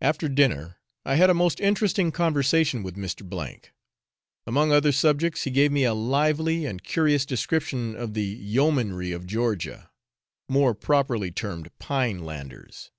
After 0.00 0.28
dinner 0.28 0.80
I 1.04 1.14
had 1.14 1.30
a 1.30 1.34
most 1.34 1.60
interesting 1.60 2.10
conversation 2.10 2.82
with 2.82 2.96
Mr. 2.96 3.22
K. 3.30 3.70
Among 4.44 4.72
other 4.72 4.90
subjects, 4.90 5.44
he 5.44 5.52
gave 5.52 5.70
me 5.70 5.84
a 5.84 5.94
lively 5.94 6.66
and 6.66 6.82
curious 6.82 7.24
description 7.24 7.94
of 7.94 8.14
the 8.14 8.24
Yeomanry 8.26 9.12
of 9.12 9.24
Georgia 9.24 9.92
more 10.48 10.74
properly 10.74 11.30
termed 11.30 11.70
pine 11.78 12.18
landers. 12.24 12.90